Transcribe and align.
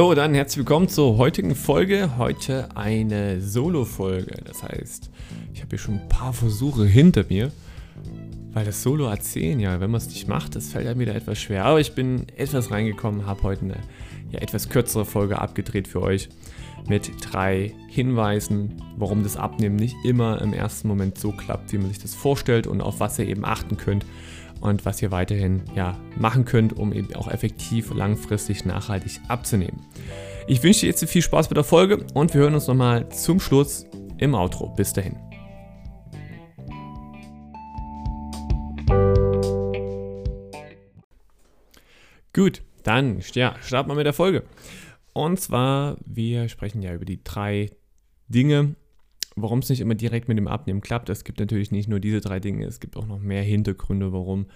So, 0.00 0.14
dann 0.14 0.32
herzlich 0.32 0.56
willkommen 0.56 0.88
zur 0.88 1.18
heutigen 1.18 1.54
Folge. 1.54 2.16
Heute 2.16 2.74
eine 2.74 3.38
Solo-Folge. 3.42 4.34
Das 4.46 4.62
heißt, 4.62 5.10
ich 5.52 5.60
habe 5.60 5.68
hier 5.68 5.78
schon 5.78 6.00
ein 6.00 6.08
paar 6.08 6.32
Versuche 6.32 6.86
hinter 6.86 7.26
mir. 7.28 7.52
Weil 8.54 8.64
das 8.64 8.82
Solo 8.82 9.08
erzählen, 9.08 9.60
ja, 9.60 9.78
wenn 9.78 9.90
man 9.90 10.00
es 10.00 10.08
nicht 10.08 10.26
macht, 10.26 10.56
das 10.56 10.72
fällt 10.72 10.86
einem 10.86 11.00
wieder 11.00 11.14
etwas 11.14 11.38
schwer. 11.38 11.66
Aber 11.66 11.80
ich 11.80 11.94
bin 11.94 12.24
etwas 12.38 12.70
reingekommen, 12.70 13.26
habe 13.26 13.42
heute 13.42 13.60
eine 13.60 13.76
ja, 14.30 14.38
etwas 14.38 14.70
kürzere 14.70 15.04
Folge 15.04 15.38
abgedreht 15.38 15.86
für 15.86 16.00
euch 16.00 16.30
mit 16.88 17.10
drei 17.20 17.74
Hinweisen, 17.88 18.82
warum 18.96 19.22
das 19.22 19.36
Abnehmen 19.36 19.76
nicht 19.76 19.96
immer 20.02 20.40
im 20.40 20.54
ersten 20.54 20.88
Moment 20.88 21.18
so 21.18 21.30
klappt, 21.30 21.74
wie 21.74 21.78
man 21.78 21.88
sich 21.88 21.98
das 21.98 22.14
vorstellt 22.14 22.66
und 22.66 22.80
auf 22.80 23.00
was 23.00 23.18
ihr 23.18 23.28
eben 23.28 23.44
achten 23.44 23.76
könnt 23.76 24.06
und 24.60 24.84
was 24.84 25.00
ihr 25.02 25.10
weiterhin 25.10 25.62
ja, 25.74 25.98
machen 26.16 26.44
könnt, 26.44 26.76
um 26.76 26.92
eben 26.92 27.14
auch 27.14 27.28
effektiv 27.28 27.92
langfristig 27.92 28.64
nachhaltig 28.64 29.20
abzunehmen. 29.28 29.86
Ich 30.46 30.62
wünsche 30.62 30.80
dir 30.80 30.86
jetzt 30.88 31.04
viel 31.04 31.22
Spaß 31.22 31.50
mit 31.50 31.56
der 31.56 31.64
Folge 31.64 32.04
und 32.14 32.34
wir 32.34 32.42
hören 32.42 32.54
uns 32.54 32.66
nochmal 32.66 33.08
zum 33.10 33.40
Schluss 33.40 33.86
im 34.18 34.34
Outro. 34.34 34.68
Bis 34.76 34.92
dahin. 34.92 35.16
Gut, 42.32 42.62
dann 42.84 43.20
ja, 43.34 43.56
starten 43.60 43.90
wir 43.90 43.94
mit 43.94 44.06
der 44.06 44.12
Folge. 44.12 44.44
Und 45.12 45.40
zwar, 45.40 45.96
wir 46.04 46.48
sprechen 46.48 46.80
ja 46.82 46.94
über 46.94 47.04
die 47.04 47.22
drei 47.24 47.70
Dinge, 48.28 48.76
warum 49.42 49.60
es 49.60 49.68
nicht 49.68 49.80
immer 49.80 49.94
direkt 49.94 50.28
mit 50.28 50.38
dem 50.38 50.48
Abnehmen 50.48 50.80
klappt. 50.80 51.08
Es 51.08 51.24
gibt 51.24 51.40
natürlich 51.40 51.70
nicht 51.70 51.88
nur 51.88 52.00
diese 52.00 52.20
drei 52.20 52.40
Dinge, 52.40 52.66
es 52.66 52.80
gibt 52.80 52.96
auch 52.96 53.06
noch 53.06 53.18
mehr 53.18 53.42
Hintergründe, 53.42 54.12
warum 54.12 54.46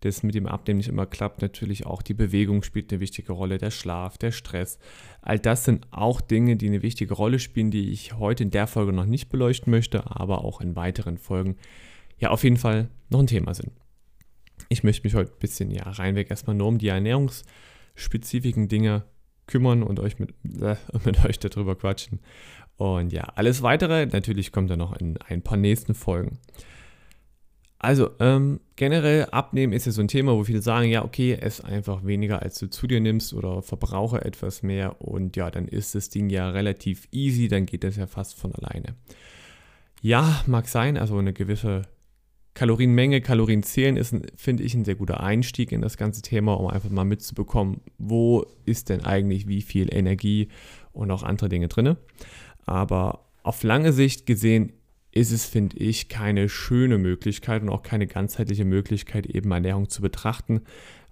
das 0.00 0.22
mit 0.22 0.34
dem 0.34 0.46
Abnehmen 0.46 0.78
nicht 0.78 0.88
immer 0.88 1.06
klappt. 1.06 1.42
Natürlich 1.42 1.86
auch 1.86 2.02
die 2.02 2.14
Bewegung 2.14 2.62
spielt 2.62 2.92
eine 2.92 3.00
wichtige 3.00 3.32
Rolle, 3.32 3.58
der 3.58 3.70
Schlaf, 3.70 4.18
der 4.18 4.30
Stress. 4.30 4.78
All 5.22 5.38
das 5.38 5.64
sind 5.64 5.86
auch 5.90 6.20
Dinge, 6.20 6.56
die 6.56 6.68
eine 6.68 6.82
wichtige 6.82 7.14
Rolle 7.14 7.38
spielen, 7.38 7.70
die 7.70 7.90
ich 7.90 8.16
heute 8.16 8.44
in 8.44 8.50
der 8.50 8.66
Folge 8.66 8.92
noch 8.92 9.06
nicht 9.06 9.28
beleuchten 9.28 9.70
möchte, 9.70 10.04
aber 10.16 10.44
auch 10.44 10.60
in 10.60 10.76
weiteren 10.76 11.18
Folgen 11.18 11.56
ja 12.18 12.30
auf 12.30 12.44
jeden 12.44 12.56
Fall 12.56 12.88
noch 13.10 13.20
ein 13.20 13.26
Thema 13.26 13.54
sind. 13.54 13.72
Ich 14.68 14.82
möchte 14.84 15.04
mich 15.04 15.14
heute 15.14 15.32
ein 15.32 15.38
bisschen 15.38 15.70
ja 15.70 15.84
reinweg 15.84 16.30
erstmal 16.30 16.56
nur 16.56 16.68
um 16.68 16.78
die 16.78 16.88
ernährungsspezifischen 16.88 18.68
Dinge 18.68 19.04
kümmern 19.46 19.82
und 19.82 19.98
euch 19.98 20.18
mit, 20.18 20.34
äh, 20.60 20.76
mit 21.04 21.24
euch 21.24 21.38
darüber 21.38 21.74
quatschen. 21.74 22.20
Und 22.78 23.12
ja, 23.12 23.24
alles 23.34 23.62
weitere 23.62 24.06
natürlich 24.06 24.52
kommt 24.52 24.70
dann 24.70 24.78
noch 24.78 24.96
in 24.98 25.18
ein 25.28 25.42
paar 25.42 25.58
nächsten 25.58 25.94
Folgen. 25.94 26.38
Also, 27.80 28.10
ähm, 28.18 28.60
generell 28.76 29.26
abnehmen 29.26 29.72
ist 29.72 29.86
ja 29.86 29.92
so 29.92 30.00
ein 30.00 30.08
Thema, 30.08 30.32
wo 30.34 30.42
viele 30.42 30.62
sagen, 30.62 30.88
ja, 30.88 31.04
okay, 31.04 31.34
ess 31.34 31.60
einfach 31.60 32.04
weniger, 32.04 32.42
als 32.42 32.58
du 32.58 32.68
zu 32.68 32.88
dir 32.88 33.00
nimmst 33.00 33.34
oder 33.34 33.62
verbrauche 33.62 34.24
etwas 34.24 34.62
mehr 34.62 35.00
und 35.00 35.36
ja, 35.36 35.50
dann 35.50 35.68
ist 35.68 35.94
das 35.94 36.08
Ding 36.08 36.28
ja 36.28 36.50
relativ 36.50 37.06
easy, 37.12 37.46
dann 37.46 37.66
geht 37.66 37.84
das 37.84 37.96
ja 37.96 38.06
fast 38.08 38.34
von 38.34 38.52
alleine. 38.54 38.96
Ja, 40.00 40.42
mag 40.46 40.66
sein, 40.66 40.96
also 40.96 41.18
eine 41.18 41.32
gewisse 41.32 41.82
Kalorienmenge, 42.54 43.20
Kalorien 43.20 43.62
zählen 43.62 43.96
ist, 43.96 44.16
finde 44.34 44.64
ich, 44.64 44.74
ein 44.74 44.84
sehr 44.84 44.96
guter 44.96 45.20
Einstieg 45.20 45.70
in 45.70 45.80
das 45.80 45.96
ganze 45.96 46.22
Thema, 46.22 46.54
um 46.54 46.66
einfach 46.66 46.90
mal 46.90 47.04
mitzubekommen, 47.04 47.80
wo 47.98 48.44
ist 48.64 48.88
denn 48.88 49.04
eigentlich 49.04 49.46
wie 49.46 49.62
viel 49.62 49.94
Energie 49.94 50.48
und 50.92 51.12
auch 51.12 51.22
andere 51.22 51.48
Dinge 51.48 51.68
drin. 51.68 51.96
Aber 52.68 53.24
auf 53.42 53.62
lange 53.62 53.92
Sicht 53.92 54.26
gesehen 54.26 54.72
ist 55.10 55.32
es, 55.32 55.46
finde 55.46 55.78
ich, 55.78 56.08
keine 56.08 56.48
schöne 56.48 56.98
Möglichkeit 56.98 57.62
und 57.62 57.70
auch 57.70 57.82
keine 57.82 58.06
ganzheitliche 58.06 58.64
Möglichkeit, 58.64 59.26
eben 59.26 59.50
Ernährung 59.50 59.88
zu 59.88 60.02
betrachten, 60.02 60.62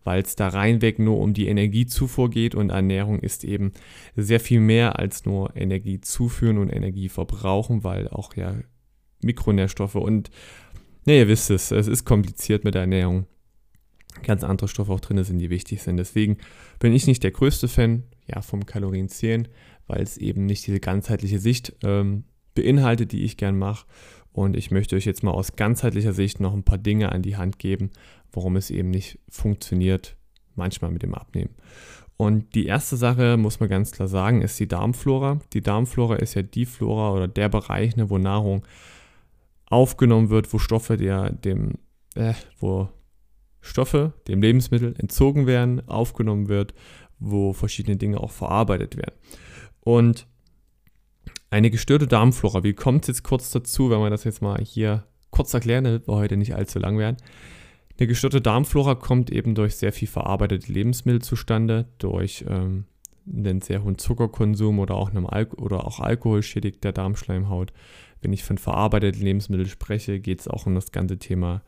weil 0.05 0.23
es 0.23 0.37
da 0.37 0.49
reinweg 0.49 0.99
nur 0.99 1.19
um 1.19 1.35
die 1.35 1.49
Energiezufuhr 1.49 2.31
geht 2.31 2.55
und 2.55 2.71
Ernährung 2.71 3.21
ist 3.21 3.43
eben 3.43 3.73
sehr 4.15 4.39
viel 4.39 4.61
mehr 4.61 4.99
als 4.99 5.25
nur 5.25 5.57
Energie 5.57 6.01
zuführen 6.01 6.59
und 6.59 6.71
Energie 6.71 7.09
verbrauchen, 7.09 7.83
weil 7.85 8.09
auch 8.09 8.37
ja 8.37 8.55
Mikronährstoffe 9.23 9.97
und 9.97 10.31
ja, 11.07 11.15
ihr 11.15 11.29
wisst 11.29 11.51
es, 11.51 11.71
es 11.71 11.89
ist 11.89 12.05
kompliziert 12.05 12.65
mit 12.65 12.75
der 12.75 12.83
Ernährung. 12.83 13.27
Ganz 14.23 14.45
andere 14.45 14.69
Stoffe 14.69 14.93
auch 14.93 15.01
drin 15.01 15.23
sind, 15.25 15.39
die 15.39 15.51
wichtig 15.51 15.83
sind. 15.83 15.97
Deswegen 15.97 16.39
bin 16.79 16.93
ich 16.93 17.07
nicht 17.07 17.23
der 17.23 17.31
größte 17.31 17.69
Fan 17.69 18.05
ja, 18.27 18.41
vom 18.43 18.67
Kalorienzählen, 18.67 19.49
weil 19.87 20.03
es 20.03 20.17
eben 20.17 20.47
nicht 20.47 20.67
diese 20.67 20.81
ganzheitliche 20.81 21.39
Sicht 21.39 21.75
ähm, 21.83 22.25
beinhaltet, 22.55 23.13
die 23.13 23.23
ich 23.23 23.37
gern 23.37 23.59
mache. 23.59 23.87
Und 24.33 24.57
ich 24.57 24.71
möchte 24.71 24.97
euch 24.97 25.07
jetzt 25.07 25.23
mal 25.23 25.31
aus 25.31 25.57
ganzheitlicher 25.57 26.13
Sicht 26.13 26.41
noch 26.41 26.53
ein 26.53 26.63
paar 26.63 26.79
Dinge 26.79 27.13
an 27.13 27.23
die 27.23 27.37
Hand 27.37 27.59
geben, 27.59 27.91
warum 28.33 28.57
es 28.57 28.71
eben 28.71 28.91
nicht 28.91 29.19
funktioniert, 29.29 30.17
manchmal 30.55 30.91
mit 30.91 31.03
dem 31.03 31.15
Abnehmen. 31.15 31.55
Und 32.19 32.55
die 32.55 32.67
erste 32.67 32.97
Sache, 32.97 33.37
muss 33.37 33.61
man 33.61 33.69
ganz 33.69 33.93
klar 33.93 34.09
sagen, 34.09 34.43
ist 34.43 34.59
die 34.59 34.69
Darmflora. 34.69 35.41
Die 35.53 35.61
Darmflora 35.61 36.17
ist 36.17 36.35
ja 36.35 36.43
die 36.43 36.67
Flora 36.67 37.13
oder 37.13 37.29
der 37.29 37.49
Bereich, 37.49 37.97
ne, 37.97 38.09
wo 38.09 38.19
Nahrung 38.19 38.67
aufgenommen 39.67 40.31
wird, 40.31 40.53
wo 40.53 40.59
Stoffe 40.59 40.97
der, 40.97 41.31
dem, 41.31 41.75
äh, 42.15 42.35
wo 42.59 42.89
Stoffe 43.67 44.13
dem 44.29 44.43
Lebensmittel 44.43 44.95
entzogen 44.99 45.47
werden, 45.47 45.87
aufgenommen 45.89 46.49
wird, 46.49 46.75
wo 47.19 47.53
verschiedene 47.53 47.97
Dinge 47.97 48.21
auch 48.21 48.31
verarbeitet 48.31 48.97
werden. 48.97 49.15
Und 49.81 50.27
eine 51.51 51.71
gestörte 51.71 52.07
Darmflora, 52.07 52.65
wie 52.65 52.75
kommt 52.75 53.05
es 53.05 53.09
jetzt 53.09 53.23
kurz 53.23 53.51
dazu, 53.51 53.91
wenn 53.91 54.01
wir 54.01 54.11
das 54.11 54.25
jetzt 54.25 54.43
mal 54.43 54.61
hier 54.63 55.05
kurz 55.31 55.53
erklären, 55.55 55.85
damit 55.85 56.09
wir 56.09 56.15
heute 56.15 56.37
nicht 56.37 56.55
allzu 56.55 56.79
lang 56.79 56.99
werden. 56.99 57.17
Eine 57.99 58.09
gestörte 58.09 58.41
Darmflora 58.41 58.95
kommt 58.95 59.31
eben 59.31 59.55
durch 59.55 59.77
sehr 59.77 59.93
viel 59.93 60.09
verarbeitete 60.09 60.71
Lebensmittel 60.73 61.23
zustande, 61.23 61.87
durch 61.99 62.45
ähm, 62.49 62.85
einen 63.27 63.61
sehr 63.61 63.83
hohen 63.83 63.99
Zuckerkonsum 63.99 64.79
oder 64.79 64.95
auch, 64.95 65.11
einem 65.11 65.27
Al 65.27 65.47
oder 65.57 65.87
auch 65.87 66.01
Alkohol 66.01 66.43
schädigt 66.43 66.85
der 66.85 66.93
Darmschleimhaut. 66.93 67.73
Wenn 68.21 68.33
ich 68.33 68.45
von 68.45 68.59
verarbeiteten 68.59 69.23
Lebensmitteln 69.23 69.69
spreche, 69.69 70.21
geht 70.21 70.41
es 70.41 70.49
auch 70.49 70.67
um 70.67 70.75
das 70.75 70.93
ganze 70.93 71.19
Thema 71.19 71.63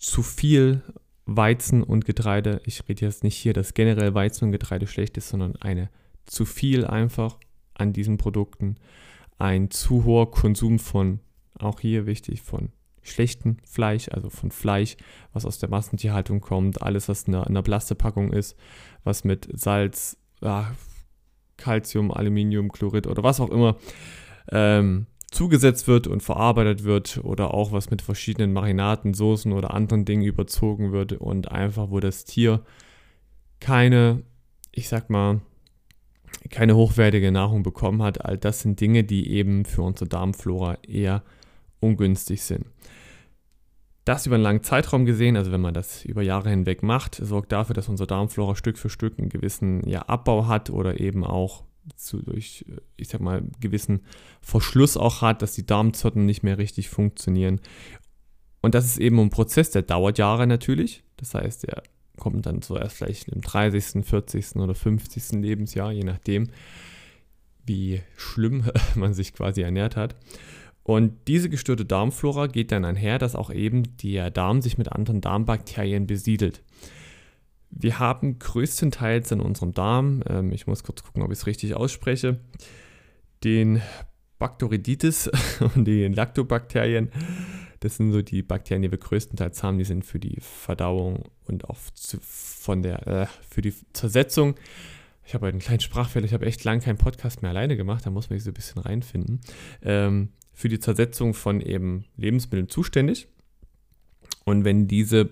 zu 0.00 0.22
viel 0.22 0.82
Weizen 1.26 1.84
und 1.84 2.04
Getreide. 2.04 2.60
Ich 2.64 2.88
rede 2.88 3.04
jetzt 3.04 3.22
nicht 3.22 3.36
hier, 3.36 3.52
dass 3.52 3.74
generell 3.74 4.14
Weizen 4.14 4.46
und 4.46 4.52
Getreide 4.52 4.88
schlecht 4.88 5.16
ist, 5.16 5.28
sondern 5.28 5.54
eine 5.56 5.90
zu 6.26 6.44
viel 6.44 6.86
einfach 6.86 7.38
an 7.74 7.92
diesen 7.92 8.16
Produkten. 8.16 8.76
Ein 9.38 9.70
zu 9.70 10.04
hoher 10.04 10.30
Konsum 10.30 10.78
von, 10.78 11.20
auch 11.58 11.80
hier 11.80 12.06
wichtig, 12.06 12.42
von 12.42 12.70
schlechtem 13.02 13.58
Fleisch, 13.64 14.08
also 14.08 14.30
von 14.30 14.50
Fleisch, 14.50 14.96
was 15.32 15.46
aus 15.46 15.58
der 15.58 15.70
Massentierhaltung 15.70 16.40
kommt, 16.40 16.82
alles, 16.82 17.08
was 17.08 17.24
in 17.24 17.34
einer, 17.34 17.44
in 17.44 17.50
einer 17.50 17.62
Plastepackung 17.62 18.32
ist, 18.32 18.56
was 19.04 19.24
mit 19.24 19.48
Salz, 19.52 20.18
ja, 20.42 20.74
Calcium, 21.56 22.10
Aluminium, 22.10 22.72
Chlorid 22.72 23.06
oder 23.06 23.22
was 23.22 23.40
auch 23.40 23.50
immer 23.50 23.76
ähm, 24.50 25.06
zugesetzt 25.30 25.86
wird 25.86 26.06
und 26.06 26.22
verarbeitet 26.22 26.84
wird 26.84 27.20
oder 27.22 27.54
auch 27.54 27.72
was 27.72 27.90
mit 27.90 28.02
verschiedenen 28.02 28.52
Marinaten, 28.52 29.14
Soßen 29.14 29.52
oder 29.52 29.72
anderen 29.72 30.04
Dingen 30.04 30.24
überzogen 30.24 30.92
wird 30.92 31.12
und 31.12 31.50
einfach, 31.50 31.90
wo 31.90 32.00
das 32.00 32.24
Tier 32.24 32.62
keine, 33.60 34.22
ich 34.72 34.88
sag 34.88 35.08
mal, 35.10 35.40
keine 36.50 36.74
hochwertige 36.74 37.30
Nahrung 37.30 37.62
bekommen 37.62 38.02
hat. 38.02 38.24
All 38.24 38.38
das 38.38 38.60
sind 38.60 38.80
Dinge, 38.80 39.04
die 39.04 39.30
eben 39.30 39.64
für 39.64 39.82
unsere 39.82 40.08
Darmflora 40.08 40.78
eher 40.82 41.22
ungünstig 41.80 42.42
sind. 42.42 42.66
Das 44.04 44.26
über 44.26 44.36
einen 44.36 44.44
langen 44.44 44.62
Zeitraum 44.62 45.04
gesehen, 45.04 45.36
also 45.36 45.52
wenn 45.52 45.60
man 45.60 45.74
das 45.74 46.04
über 46.04 46.22
Jahre 46.22 46.50
hinweg 46.50 46.82
macht, 46.82 47.14
sorgt 47.14 47.52
dafür, 47.52 47.74
dass 47.74 47.88
unsere 47.88 48.06
Darmflora 48.06 48.56
Stück 48.56 48.78
für 48.78 48.90
Stück 48.90 49.18
einen 49.18 49.28
gewissen 49.28 49.86
ja, 49.88 50.02
Abbau 50.02 50.46
hat 50.46 50.70
oder 50.70 50.98
eben 50.98 51.22
auch 51.24 51.64
zu, 51.96 52.22
durch, 52.22 52.64
ich 52.96 53.08
sag 53.08 53.20
mal, 53.20 53.42
gewissen 53.60 54.00
Verschluss 54.40 54.96
auch 54.96 55.22
hat, 55.22 55.42
dass 55.42 55.54
die 55.54 55.66
Darmzotten 55.66 56.26
nicht 56.26 56.42
mehr 56.42 56.58
richtig 56.58 56.88
funktionieren. 56.88 57.60
Und 58.60 58.74
das 58.74 58.84
ist 58.84 58.98
eben 58.98 59.18
ein 59.18 59.30
Prozess, 59.30 59.70
der 59.70 59.82
dauert 59.82 60.18
Jahre 60.18 60.46
natürlich. 60.46 61.02
Das 61.16 61.34
heißt, 61.34 61.64
der 61.64 61.82
kommt 62.18 62.46
dann 62.46 62.62
zuerst 62.62 62.96
vielleicht 62.96 63.28
im 63.28 63.40
30., 63.40 64.04
40. 64.04 64.56
oder 64.56 64.74
50. 64.74 65.40
Lebensjahr, 65.40 65.92
je 65.92 66.04
nachdem, 66.04 66.48
wie 67.64 68.02
schlimm 68.16 68.64
man 68.94 69.14
sich 69.14 69.32
quasi 69.32 69.62
ernährt 69.62 69.96
hat. 69.96 70.16
Und 70.82 71.28
diese 71.28 71.48
gestörte 71.48 71.84
Darmflora 71.84 72.46
geht 72.46 72.72
dann 72.72 72.84
einher, 72.84 73.18
dass 73.18 73.36
auch 73.36 73.50
eben 73.52 73.96
der 73.98 74.30
Darm 74.30 74.62
sich 74.62 74.78
mit 74.78 74.90
anderen 74.90 75.20
Darmbakterien 75.20 76.06
besiedelt. 76.06 76.62
Wir 77.70 77.98
haben 77.98 78.38
größtenteils 78.38 79.30
in 79.30 79.40
unserem 79.40 79.72
Darm, 79.72 80.22
ähm, 80.28 80.52
ich 80.52 80.66
muss 80.66 80.82
kurz 80.82 81.02
gucken, 81.02 81.22
ob 81.22 81.30
ich 81.30 81.38
es 81.38 81.46
richtig 81.46 81.74
ausspreche, 81.74 82.40
den 83.44 83.80
Bacteroiditis 84.38 85.30
und 85.74 85.84
die 85.84 86.08
Lactobakterien. 86.08 87.10
Das 87.78 87.96
sind 87.96 88.12
so 88.12 88.20
die 88.22 88.42
Bakterien, 88.42 88.82
die 88.82 88.90
wir 88.90 88.98
größtenteils 88.98 89.62
haben. 89.62 89.78
Die 89.78 89.84
sind 89.84 90.04
für 90.04 90.18
die 90.18 90.38
Verdauung 90.40 91.24
und 91.46 91.68
auch 91.70 91.78
zu, 91.94 92.18
von 92.20 92.82
der, 92.82 93.06
äh, 93.06 93.26
für 93.48 93.62
die 93.62 93.72
Zersetzung. 93.92 94.56
Ich 95.24 95.34
habe 95.34 95.46
einen 95.46 95.60
kleinen 95.60 95.80
Sprachfehler. 95.80 96.26
Ich 96.26 96.34
habe 96.34 96.46
echt 96.46 96.64
lange 96.64 96.82
keinen 96.82 96.98
Podcast 96.98 97.40
mehr 97.40 97.52
alleine 97.52 97.76
gemacht. 97.76 98.04
Da 98.04 98.10
muss 98.10 98.28
man 98.28 98.38
sich 98.38 98.44
so 98.44 98.50
ein 98.50 98.54
bisschen 98.54 98.82
reinfinden. 98.82 99.40
Ähm, 99.82 100.30
für 100.52 100.68
die 100.68 100.80
Zersetzung 100.80 101.34
von 101.34 101.60
eben 101.60 102.04
Lebensmitteln 102.16 102.68
zuständig. 102.68 103.28
Und 104.44 104.64
wenn 104.64 104.88
diese 104.88 105.30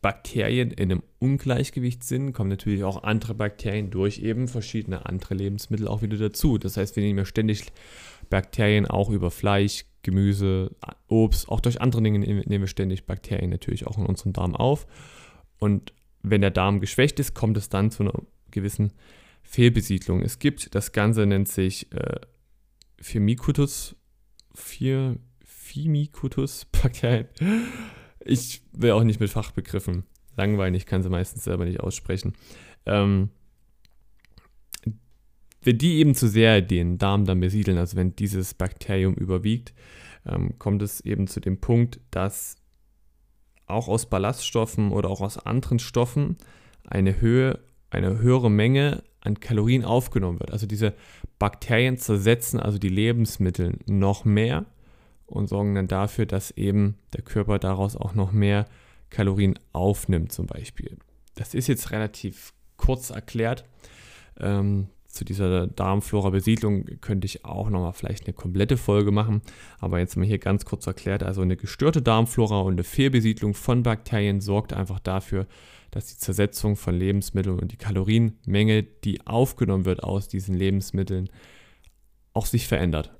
Bakterien 0.00 0.70
in 0.70 0.92
einem 0.92 1.02
Ungleichgewicht 1.18 2.04
sind, 2.04 2.32
kommen 2.32 2.50
natürlich 2.50 2.84
auch 2.84 3.02
andere 3.02 3.34
Bakterien 3.34 3.90
durch 3.90 4.20
eben 4.20 4.46
verschiedene 4.46 5.06
andere 5.06 5.34
Lebensmittel 5.34 5.88
auch 5.88 6.02
wieder 6.02 6.16
dazu. 6.16 6.58
Das 6.58 6.76
heißt, 6.76 6.96
wir 6.96 7.02
nehmen 7.02 7.18
ja 7.18 7.24
ständig 7.24 7.64
Bakterien 8.30 8.86
auch 8.86 9.10
über 9.10 9.30
Fleisch, 9.30 9.84
Gemüse, 10.02 10.76
Obst, 11.08 11.48
auch 11.48 11.60
durch 11.60 11.80
andere 11.80 12.02
Dinge 12.02 12.20
nehmen 12.20 12.60
wir 12.60 12.68
ständig 12.68 13.06
Bakterien 13.06 13.50
natürlich 13.50 13.86
auch 13.86 13.98
in 13.98 14.06
unserem 14.06 14.32
Darm 14.32 14.54
auf. 14.54 14.86
Und 15.58 15.92
wenn 16.22 16.40
der 16.40 16.50
Darm 16.50 16.80
geschwächt 16.80 17.18
ist, 17.18 17.34
kommt 17.34 17.56
es 17.56 17.68
dann 17.68 17.90
zu 17.90 18.04
einer 18.04 18.12
gewissen 18.50 18.92
Fehlbesiedlung. 19.42 20.22
Es 20.22 20.38
gibt, 20.38 20.74
das 20.74 20.92
Ganze 20.92 21.26
nennt 21.26 21.48
sich 21.48 21.92
äh, 21.92 22.20
Firmicutes, 23.00 23.96
Firmicutes 24.54 26.64
Bakterien. 26.66 27.28
Ich 28.28 28.62
will 28.72 28.92
auch 28.92 29.04
nicht 29.04 29.20
mit 29.20 29.30
Fachbegriffen 29.30 30.04
langweilig, 30.36 30.86
kann 30.86 31.02
sie 31.02 31.08
meistens 31.08 31.44
selber 31.44 31.64
nicht 31.64 31.80
aussprechen. 31.80 32.34
Ähm, 32.86 33.30
wenn 35.62 35.78
die 35.78 35.96
eben 35.98 36.14
zu 36.14 36.28
sehr 36.28 36.62
den 36.62 36.98
Darm 36.98 37.24
dann 37.24 37.40
besiedeln, 37.40 37.78
also 37.78 37.96
wenn 37.96 38.14
dieses 38.14 38.54
Bakterium 38.54 39.14
überwiegt, 39.14 39.74
ähm, 40.26 40.58
kommt 40.58 40.82
es 40.82 41.00
eben 41.00 41.26
zu 41.26 41.40
dem 41.40 41.60
Punkt, 41.60 42.00
dass 42.10 42.56
auch 43.66 43.88
aus 43.88 44.06
Ballaststoffen 44.06 44.92
oder 44.92 45.10
auch 45.10 45.20
aus 45.20 45.38
anderen 45.38 45.78
Stoffen 45.78 46.36
eine 46.84 47.20
Höhe, 47.20 47.58
eine 47.90 48.18
höhere 48.18 48.50
Menge 48.50 49.02
an 49.20 49.40
Kalorien 49.40 49.84
aufgenommen 49.84 50.40
wird. 50.40 50.52
Also 50.52 50.66
diese 50.66 50.94
Bakterien 51.38 51.98
zersetzen 51.98 52.60
also 52.60 52.78
die 52.78 52.88
Lebensmittel 52.88 53.78
noch 53.86 54.24
mehr 54.24 54.64
und 55.28 55.48
sorgen 55.48 55.74
dann 55.74 55.88
dafür, 55.88 56.26
dass 56.26 56.50
eben 56.50 56.96
der 57.14 57.22
Körper 57.22 57.58
daraus 57.58 57.96
auch 57.96 58.14
noch 58.14 58.32
mehr 58.32 58.66
Kalorien 59.10 59.58
aufnimmt 59.72 60.32
zum 60.32 60.46
Beispiel. 60.46 60.96
Das 61.34 61.54
ist 61.54 61.68
jetzt 61.68 61.90
relativ 61.92 62.52
kurz 62.76 63.10
erklärt. 63.10 63.64
Ähm, 64.40 64.88
zu 65.06 65.24
dieser 65.24 65.66
Darmflora-Besiedlung 65.66 66.84
könnte 67.00 67.26
ich 67.26 67.44
auch 67.44 67.70
nochmal 67.70 67.92
vielleicht 67.92 68.26
eine 68.26 68.34
komplette 68.34 68.76
Folge 68.76 69.10
machen, 69.10 69.42
aber 69.80 69.98
jetzt 69.98 70.16
mal 70.16 70.26
hier 70.26 70.38
ganz 70.38 70.64
kurz 70.64 70.86
erklärt, 70.86 71.22
also 71.22 71.40
eine 71.40 71.56
gestörte 71.56 72.02
Darmflora 72.02 72.60
und 72.60 72.74
eine 72.74 72.84
Fehlbesiedlung 72.84 73.54
von 73.54 73.82
Bakterien 73.82 74.40
sorgt 74.40 74.72
einfach 74.72 75.00
dafür, 75.00 75.46
dass 75.90 76.06
die 76.06 76.18
Zersetzung 76.18 76.76
von 76.76 76.94
Lebensmitteln 76.94 77.58
und 77.58 77.72
die 77.72 77.78
Kalorienmenge, 77.78 78.82
die 78.82 79.26
aufgenommen 79.26 79.86
wird 79.86 80.04
aus 80.04 80.28
diesen 80.28 80.54
Lebensmitteln, 80.54 81.30
auch 82.34 82.46
sich 82.46 82.68
verändert. 82.68 83.17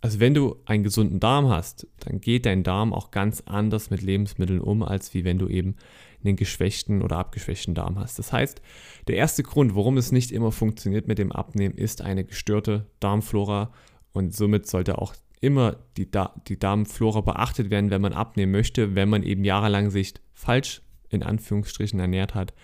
Also 0.00 0.18
wenn 0.18 0.32
du 0.32 0.56
einen 0.64 0.82
gesunden 0.82 1.20
Darm 1.20 1.48
hast, 1.48 1.86
dann 2.00 2.20
geht 2.20 2.46
dein 2.46 2.62
Darm 2.62 2.94
auch 2.94 3.10
ganz 3.10 3.42
anders 3.46 3.90
mit 3.90 4.00
Lebensmitteln 4.00 4.60
um, 4.60 4.82
als 4.82 5.12
wie 5.12 5.24
wenn 5.24 5.38
du 5.38 5.48
eben 5.48 5.76
einen 6.24 6.36
geschwächten 6.36 7.02
oder 7.02 7.18
abgeschwächten 7.18 7.74
Darm 7.74 7.98
hast. 7.98 8.18
Das 8.18 8.32
heißt, 8.32 8.62
der 9.08 9.16
erste 9.16 9.42
Grund, 9.42 9.74
warum 9.74 9.98
es 9.98 10.12
nicht 10.12 10.32
immer 10.32 10.52
funktioniert 10.52 11.06
mit 11.06 11.18
dem 11.18 11.32
Abnehmen, 11.32 11.74
ist 11.74 12.02
eine 12.02 12.24
gestörte 12.24 12.86
Darmflora 13.00 13.72
und 14.12 14.34
somit 14.34 14.66
sollte 14.66 14.98
auch 14.98 15.14
immer 15.40 15.76
die, 15.96 16.10
da 16.10 16.34
die 16.48 16.58
Darmflora 16.58 17.20
beachtet 17.20 17.70
werden, 17.70 17.90
wenn 17.90 18.02
man 18.02 18.12
abnehmen 18.12 18.52
möchte, 18.52 18.94
wenn 18.94 19.08
man 19.08 19.22
eben 19.22 19.44
jahrelang 19.44 19.90
sich 19.90 20.14
falsch 20.34 20.82
in 21.08 21.22
Anführungsstrichen 21.22 21.98
ernährt 21.98 22.34
hat, 22.34 22.54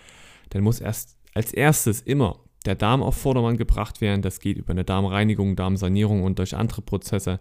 dann 0.49 0.63
muss 0.63 0.79
erst 0.79 1.17
als 1.33 1.53
erstes 1.53 2.01
immer 2.01 2.39
der 2.67 2.75
Darm 2.75 3.01
auf 3.01 3.15
Vordermann 3.15 3.57
gebracht 3.57 4.01
werden. 4.01 4.21
Das 4.21 4.39
geht 4.39 4.57
über 4.57 4.71
eine 4.71 4.83
Darmreinigung, 4.83 5.55
Darmsanierung 5.55 6.23
und 6.23 6.37
durch 6.39 6.55
andere 6.55 6.81
Prozesse, 6.81 7.39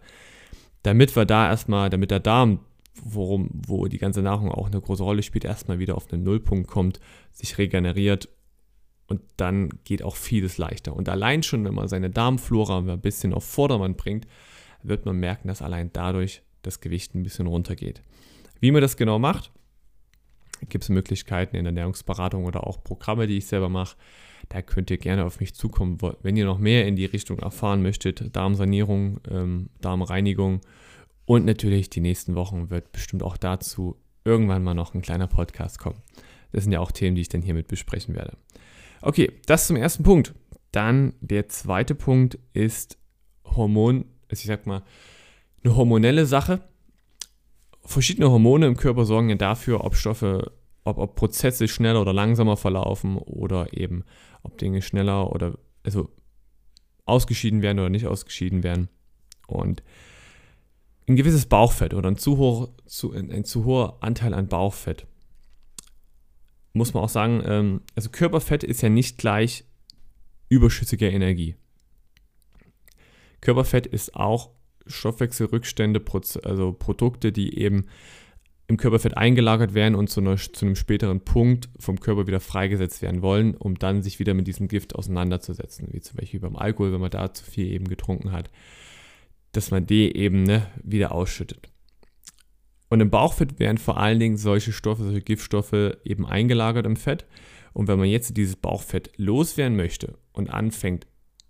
damit 0.83 1.15
wir 1.17 1.27
da 1.27 1.49
erstmal, 1.49 1.91
damit 1.91 2.11
der 2.11 2.21
Darm, 2.21 2.61
worum, 3.03 3.51
wo 3.53 3.87
die 3.87 3.99
ganze 3.99 4.23
Nahrung 4.23 4.51
auch 4.51 4.67
eine 4.69 4.81
große 4.81 5.03
Rolle 5.03 5.23
spielt, 5.23 5.45
erstmal 5.45 5.79
wieder 5.79 5.97
auf 5.97 6.11
einen 6.13 6.23
Nullpunkt 6.23 6.69
kommt, 6.69 7.01
sich 7.33 7.59
regeneriert 7.59 8.29
und 9.09 9.21
dann 9.37 9.69
geht 9.85 10.03
auch 10.03 10.17
vieles 10.17 10.59
leichter. 10.59 10.95
Und 10.95 11.09
allein 11.09 11.43
schon, 11.43 11.65
wenn 11.65 11.75
man 11.75 11.89
seine 11.89 12.11
Darmflora 12.11 12.79
ein 12.79 13.01
bisschen 13.01 13.35
auf 13.35 13.45
Vordermann 13.45 13.97
bringt, 13.97 14.27
wird 14.83 15.05
man 15.07 15.17
merken, 15.17 15.49
dass 15.49 15.63
allein 15.63 15.91
dadurch 15.93 16.43
das 16.63 16.81
Gewicht 16.81 17.15
ein 17.15 17.23
bisschen 17.23 17.47
runtergeht. 17.47 18.03
Wie 18.61 18.71
man 18.71 18.81
das 18.81 18.97
genau 18.97 19.19
macht, 19.19 19.53
gibt 20.69 20.85
es 20.85 20.91
Möglichkeiten 20.91 21.57
in 21.57 21.65
der 21.65 21.71
Ernährungsberatung 21.71 22.45
oder 22.45 22.67
auch 22.67 22.83
Programme, 22.83 23.27
die 23.27 23.39
ich 23.39 23.47
selber 23.47 23.69
mache. 23.69 23.97
Da 24.49 24.63
könnt 24.63 24.91
ihr 24.91 24.99
gerne 24.99 25.25
auf 25.25 25.41
mich 25.41 25.55
zukommen, 25.55 25.99
wenn 26.23 26.37
ihr 26.37 26.45
noch 26.45 26.59
mehr 26.59 26.87
in 26.87 26.97
die 26.97 27.05
Richtung 27.05 27.39
erfahren 27.39 27.83
möchtet. 27.83 28.35
Darmsanierung, 28.35 29.21
ähm, 29.31 29.71
Darmreinigung 29.81 30.61
und 31.25 31.45
natürlich 31.45 31.91
die 31.91 32.01
nächsten 32.01 32.35
Wochen 32.35 32.71
wird 32.71 32.93
bestimmt 32.93 33.23
auch 33.23 33.37
dazu 33.37 33.97
irgendwann 34.25 34.63
mal 34.63 34.75
noch 34.75 34.95
ein 34.95 35.03
kleiner 35.03 35.27
Podcast 35.27 35.79
kommen. 35.79 36.03
Das 36.53 36.65
sind 36.65 36.73
ja 36.73 36.81
auch 36.81 36.93
Themen, 36.93 37.17
die 37.17 37.23
ich 37.23 37.29
dann 37.29 37.43
hiermit 37.43 37.69
besprechen 37.69 38.15
werde. 38.15 38.37
Okay, 39.03 39.33
das 39.47 39.67
zum 39.67 39.77
ersten 39.77 40.03
Punkt. 40.03 40.35
Dann 40.73 41.15
der 41.21 41.49
zweite 41.49 41.95
Punkt 41.95 42.39
ist 42.53 42.99
Hormon, 43.45 44.05
also 44.29 44.41
ich 44.41 44.47
sag 44.47 44.67
mal, 44.67 44.83
eine 45.63 45.77
hormonelle 45.77 46.27
Sache 46.27 46.61
verschiedene 47.87 48.31
Hormone 48.31 48.67
im 48.67 48.77
Körper 48.77 49.05
sorgen 49.05 49.31
ja 49.31 49.37
dafür, 49.37 49.85
ob 49.85 49.95
Stoffe, 49.95 50.53
ob, 50.85 50.99
ob 50.99 51.15
Prozesse 51.15 51.69
schneller 51.69 52.01
oder 52.01 52.13
langsamer 52.13 52.57
verlaufen 52.57 53.17
oder 53.17 53.73
eben 53.73 54.05
ob 54.47 54.59
Dinge 54.59 54.83
schneller 54.83 55.33
oder 55.33 55.59
also 55.83 56.09
ausgeschieden 57.05 57.63
werden 57.63 57.79
oder 57.79 57.91
nicht 57.91 58.07
ausgeschieden 58.07 58.63
werden. 58.63 58.89
Und 59.47 59.83
ein 61.09 61.17
gewisses 61.17 61.47
Bauchfett 61.47 61.95
oder 61.95 62.11
ein 62.11 62.17
zu, 62.17 62.37
hoch, 62.37 62.71
zu, 62.87 63.13
ein, 63.13 63.31
ein 63.31 63.45
zu 63.45 63.65
hoher 63.65 63.99
Anteil 64.01 64.35
an 64.35 64.49
Bauchfett, 64.49 65.07
muss 66.73 66.95
man 66.95 67.05
auch 67.05 67.09
sagen, 67.09 67.43
ähm, 67.47 67.81
also 67.95 68.11
Körperfett 68.11 68.65
ist 68.65 68.83
ja 68.83 68.89
nicht 68.89 69.19
gleich 69.19 69.65
überschüssige 70.49 71.09
Energie. 71.09 71.57
Körperfett 73.41 73.87
ist 73.87 74.17
auch 74.17 74.51
Stoffwechselrückstände, 74.87 76.03
also 76.43 76.73
Produkte, 76.73 77.33
die 77.33 77.59
eben 77.59 77.87
im 78.69 78.77
Körperfett 78.77 79.17
eingelagert 79.17 79.75
werden 79.75 79.95
und 79.95 80.11
zu, 80.11 80.21
einer, 80.21 80.37
zu, 80.37 80.67
einem 80.67 80.75
späteren 80.75 81.21
Punkt 81.21 81.69
vom 81.79 82.01
Körper 82.01 82.27
wieder 82.27 82.41
freigesetzt 82.41 83.01
werden 83.01 83.23
wollen, 83.23 83.55
um 83.55 83.79
dann 83.79 84.03
sich 84.03 84.19
wieder 84.19 84.35
mit 84.35 84.49
diesem 84.49 84.67
Gift 84.67 84.95
auseinanderzusetzen, 84.95 85.89
wie 85.93 86.01
zum 86.01 86.17
Beispiel 86.17 86.41
beim 86.41 86.57
Alkohol, 86.57 86.93
wenn 86.93 87.01
man 87.01 87.11
da 87.11 87.33
zu 87.33 87.45
viel 87.45 87.67
eben 87.67 87.87
getrunken 87.87 88.33
hat, 88.33 88.51
dass 89.53 89.71
man 89.71 89.87
die 89.87 90.17
eben 90.17 90.43
ne, 90.43 90.67
wieder 90.83 91.13
ausschüttet. 91.13 91.71
Und 92.89 93.01
im 93.01 93.11
Bauchfett 93.11 93.59
werden 93.59 93.79
vor 93.79 93.99
allen 93.99 94.19
Dingen 94.19 94.37
solche 94.37 94.73
Stoffe, 94.73 95.05
solche 95.05 95.23
Giftstoffe 95.23 95.97
eben 96.05 96.27
eingelagert 96.27 96.87
im 96.87 96.97
Fett. 96.97 97.25
Und 97.73 97.89
wenn 97.89 97.99
man 97.99 98.09
jetzt 98.09 98.37
dieses 98.37 98.57
Bauchfett 98.57 99.11
loswerden 99.17 99.77
möchte 99.77 100.19
und 100.33 100.51
anfängt, 100.51 101.07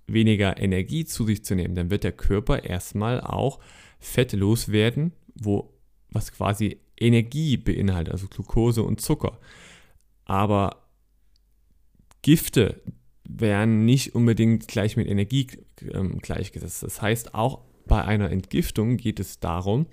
weniger 0.06 0.58
Energie 0.58 1.04
zu 1.04 1.24
sich 1.24 1.44
zu 1.44 1.54
nehmen, 1.54 1.74
dann 1.74 1.90
wird 1.90 2.04
der 2.04 2.12
Körper 2.12 2.64
erstmal 2.64 3.20
auch 3.20 3.58
Fett 3.98 4.32
loswerden, 4.32 5.12
wo 5.34 5.72
was 6.10 6.32
quasi 6.32 6.80
Energie 6.98 7.56
beinhaltet, 7.56 8.12
also 8.12 8.26
Glucose 8.28 8.82
und 8.82 9.00
Zucker. 9.00 9.38
Aber 10.24 10.82
Gifte 12.22 12.82
werden 13.28 13.84
nicht 13.84 14.14
unbedingt 14.14 14.68
gleich 14.68 14.96
mit 14.96 15.08
Energie 15.08 15.46
ähm, 15.92 16.18
gleichgesetzt. 16.18 16.82
Das 16.82 17.02
heißt, 17.02 17.34
auch 17.34 17.62
bei 17.86 18.04
einer 18.04 18.30
Entgiftung 18.30 18.96
geht 18.96 19.20
es 19.20 19.38
darum, 19.40 19.86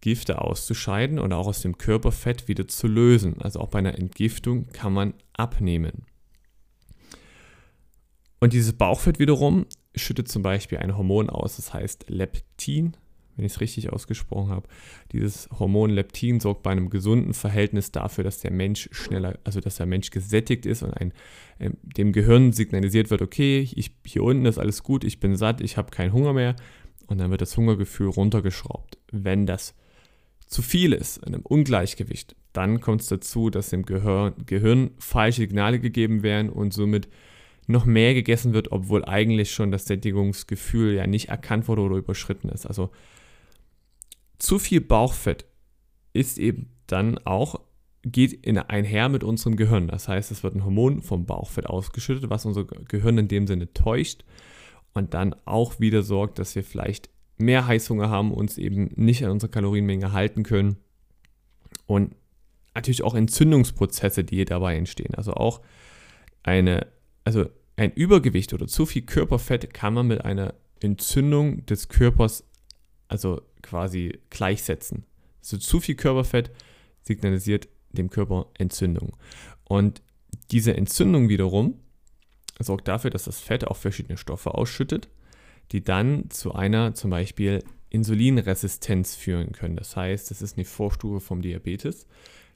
Gifte 0.00 0.40
auszuscheiden 0.40 1.18
und 1.18 1.32
auch 1.32 1.46
aus 1.46 1.62
dem 1.62 1.78
Körperfett 1.78 2.48
wieder 2.48 2.66
zu 2.66 2.88
lösen. 2.88 3.40
Also 3.40 3.60
auch 3.60 3.68
bei 3.68 3.78
einer 3.78 3.98
Entgiftung 3.98 4.66
kann 4.72 4.92
man 4.92 5.14
abnehmen. 5.32 6.04
Und 8.40 8.52
dieses 8.52 8.72
Bauchfett 8.72 9.18
wiederum 9.20 9.66
schüttet 9.94 10.28
zum 10.28 10.42
Beispiel 10.42 10.78
ein 10.78 10.96
Hormon 10.96 11.30
aus, 11.30 11.56
das 11.56 11.72
heißt 11.72 12.06
Leptin, 12.08 12.96
wenn 13.42 13.46
ich 13.46 13.54
es 13.54 13.60
richtig 13.60 13.92
ausgesprochen 13.92 14.50
habe. 14.50 14.68
Dieses 15.10 15.48
Hormon 15.58 15.90
Leptin 15.90 16.38
sorgt 16.38 16.62
bei 16.62 16.70
einem 16.70 16.90
gesunden 16.90 17.34
Verhältnis 17.34 17.90
dafür, 17.90 18.22
dass 18.22 18.38
der 18.38 18.52
Mensch 18.52 18.88
schneller, 18.92 19.36
also 19.42 19.60
dass 19.60 19.76
der 19.76 19.86
Mensch 19.86 20.10
gesättigt 20.10 20.64
ist 20.64 20.84
und 20.84 20.92
ein, 20.92 21.12
äh, 21.58 21.70
dem 21.96 22.12
Gehirn 22.12 22.52
signalisiert 22.52 23.10
wird, 23.10 23.20
okay, 23.20 23.68
ich, 23.74 23.96
hier 24.06 24.22
unten 24.22 24.46
ist 24.46 24.58
alles 24.58 24.84
gut, 24.84 25.02
ich 25.02 25.18
bin 25.18 25.34
satt, 25.34 25.60
ich 25.60 25.76
habe 25.76 25.90
keinen 25.90 26.12
Hunger 26.12 26.32
mehr. 26.32 26.54
Und 27.08 27.18
dann 27.18 27.32
wird 27.32 27.40
das 27.40 27.56
Hungergefühl 27.56 28.08
runtergeschraubt. 28.08 28.96
Wenn 29.10 29.44
das 29.44 29.74
zu 30.46 30.62
viel 30.62 30.92
ist, 30.92 31.18
in 31.18 31.34
einem 31.34 31.42
Ungleichgewicht, 31.42 32.36
dann 32.52 32.80
kommt 32.80 33.00
es 33.00 33.08
dazu, 33.08 33.50
dass 33.50 33.70
dem 33.70 33.84
Gehirn, 33.84 34.34
Gehirn 34.46 34.92
falsche 34.98 35.40
Signale 35.40 35.80
gegeben 35.80 36.22
werden 36.22 36.48
und 36.48 36.72
somit 36.72 37.08
noch 37.66 37.86
mehr 37.86 38.14
gegessen 38.14 38.52
wird, 38.52 38.70
obwohl 38.70 39.04
eigentlich 39.04 39.50
schon 39.50 39.72
das 39.72 39.86
Sättigungsgefühl 39.86 40.94
ja 40.94 41.06
nicht 41.06 41.28
erkannt 41.28 41.66
wurde 41.66 41.82
oder 41.82 41.96
überschritten 41.96 42.48
ist. 42.48 42.66
Also 42.66 42.90
zu 44.42 44.58
viel 44.58 44.80
Bauchfett 44.80 45.44
ist 46.12 46.36
eben 46.38 46.70
dann 46.88 47.16
auch, 47.18 47.60
geht 48.02 48.32
in 48.32 48.58
einher 48.58 49.08
mit 49.08 49.22
unserem 49.22 49.54
Gehirn. 49.54 49.86
Das 49.86 50.08
heißt, 50.08 50.32
es 50.32 50.42
wird 50.42 50.56
ein 50.56 50.64
Hormon 50.64 51.00
vom 51.00 51.26
Bauchfett 51.26 51.66
ausgeschüttet, 51.66 52.28
was 52.28 52.44
unser 52.44 52.64
Gehirn 52.64 53.18
in 53.18 53.28
dem 53.28 53.46
Sinne 53.46 53.72
täuscht 53.72 54.24
und 54.94 55.14
dann 55.14 55.36
auch 55.44 55.78
wieder 55.78 56.02
sorgt, 56.02 56.40
dass 56.40 56.56
wir 56.56 56.64
vielleicht 56.64 57.08
mehr 57.38 57.68
Heißhunger 57.68 58.10
haben, 58.10 58.32
uns 58.32 58.58
eben 58.58 58.90
nicht 58.96 59.24
an 59.24 59.30
unserer 59.30 59.52
Kalorienmenge 59.52 60.10
halten 60.10 60.42
können 60.42 60.76
und 61.86 62.16
natürlich 62.74 63.04
auch 63.04 63.14
Entzündungsprozesse, 63.14 64.24
die 64.24 64.44
dabei 64.44 64.76
entstehen. 64.76 65.14
Also 65.14 65.34
auch 65.34 65.60
eine, 66.42 66.88
also 67.24 67.46
ein 67.76 67.92
Übergewicht 67.92 68.52
oder 68.52 68.66
zu 68.66 68.86
viel 68.86 69.02
Körperfett 69.02 69.72
kann 69.72 69.94
man 69.94 70.08
mit 70.08 70.24
einer 70.24 70.54
Entzündung 70.80 71.64
des 71.64 71.88
Körpers 71.88 72.44
also 73.06 73.42
quasi 73.62 74.18
gleichsetzen. 74.30 75.04
Also 75.40 75.58
zu 75.58 75.80
viel 75.80 75.94
Körperfett 75.94 76.50
signalisiert 77.02 77.68
dem 77.90 78.10
Körper 78.10 78.46
Entzündung. 78.58 79.16
Und 79.64 80.02
diese 80.50 80.76
Entzündung 80.76 81.28
wiederum 81.28 81.78
sorgt 82.58 82.88
dafür, 82.88 83.10
dass 83.10 83.24
das 83.24 83.40
Fett 83.40 83.66
auch 83.66 83.76
verschiedene 83.76 84.16
Stoffe 84.16 84.54
ausschüttet, 84.54 85.08
die 85.72 85.82
dann 85.82 86.30
zu 86.30 86.54
einer 86.54 86.94
zum 86.94 87.10
Beispiel 87.10 87.64
Insulinresistenz 87.90 89.14
führen 89.14 89.52
können. 89.52 89.76
Das 89.76 89.96
heißt, 89.96 90.30
das 90.30 90.42
ist 90.42 90.56
eine 90.56 90.64
Vorstufe 90.64 91.20
vom 91.20 91.42
Diabetes. 91.42 92.06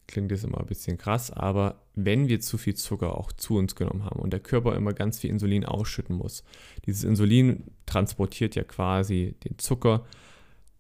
Klingt 0.06 0.30
jetzt 0.30 0.44
immer 0.44 0.60
ein 0.60 0.66
bisschen 0.66 0.98
krass, 0.98 1.32
aber 1.32 1.82
wenn 1.94 2.28
wir 2.28 2.40
zu 2.40 2.58
viel 2.58 2.75
Zucker 2.75 3.18
auch 3.18 3.32
zu 3.32 3.56
uns 3.56 3.75
genommen 3.75 4.04
haben 4.04 4.20
und 4.20 4.32
der 4.32 4.40
Körper 4.40 4.76
immer 4.76 4.92
ganz 4.92 5.18
viel 5.18 5.30
Insulin 5.30 5.64
ausschütten 5.64 6.16
muss, 6.16 6.44
dieses 6.86 7.02
Insulin 7.02 7.64
transportiert 7.86 8.54
ja 8.54 8.62
quasi 8.62 9.34
den 9.44 9.58
Zucker 9.58 10.06